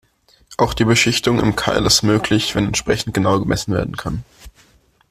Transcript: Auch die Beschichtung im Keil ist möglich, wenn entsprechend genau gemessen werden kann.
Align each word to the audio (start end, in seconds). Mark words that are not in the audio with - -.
Auch 0.57 0.73
die 0.73 0.83
Beschichtung 0.85 1.39
im 1.39 1.55
Keil 1.55 1.85
ist 1.85 2.01
möglich, 2.01 2.55
wenn 2.55 2.65
entsprechend 2.65 3.13
genau 3.13 3.39
gemessen 3.39 3.71
werden 3.71 3.95
kann. 3.95 4.23